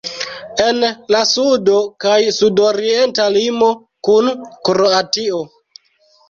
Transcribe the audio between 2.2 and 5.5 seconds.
sudorienta limo kun Kroatio.